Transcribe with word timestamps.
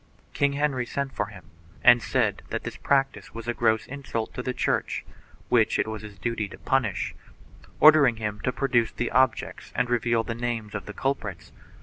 King 0.33 0.53
Henry 0.53 0.87
sent 0.87 1.13
for 1.13 1.27
him 1.27 1.51
and 1.83 2.01
said 2.01 2.41
that 2.49 2.63
this 2.63 2.75
practice 2.75 3.35
was 3.35 3.47
a 3.47 3.53
gross 3.53 3.85
insult 3.85 4.33
to 4.33 4.41
the 4.41 4.51
Church, 4.51 5.05
which 5.47 5.77
it 5.77 5.85
was 5.85 6.01
his 6.01 6.17
duty 6.17 6.47
to 6.49 6.57
punish, 6.57 7.13
ordering 7.79 8.15
him 8.15 8.39
to 8.39 8.51
produce 8.51 8.91
the 8.91 9.11
objects 9.11 9.71
and 9.75 9.91
reveal 9.91 10.23
the 10.23 10.33
names 10.33 10.73
of 10.73 10.87
the 10.87 10.93
culprits. 10.93 11.51